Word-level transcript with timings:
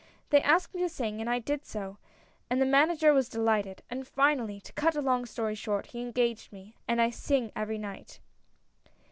They 0.31 0.41
asked 0.41 0.73
me 0.73 0.81
to 0.81 0.89
sing, 0.89 1.27
I 1.27 1.37
did 1.37 1.63
so, 1.63 1.99
and 2.49 2.59
the 2.59 2.65
manager 2.65 3.13
was 3.13 3.29
delighted; 3.29 3.83
and 3.87 4.07
finally, 4.07 4.59
to 4.61 4.73
cut 4.73 4.95
a 4.95 4.99
long 5.01 5.27
story 5.27 5.53
short, 5.53 5.85
he 5.91 6.01
engaged 6.01 6.51
me— 6.51 6.75
and 6.87 6.99
I 6.99 7.11
sing 7.11 7.51
every 7.55 7.77
night." 7.77 8.19